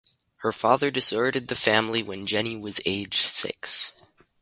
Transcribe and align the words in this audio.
Her 0.37 0.51
father 0.51 0.89
deserted 0.89 1.47
the 1.47 1.53
family 1.55 2.01
when 2.01 2.25
Jenny 2.25 2.57
was 2.57 2.81
aged 2.87 3.21
six. 3.21 4.01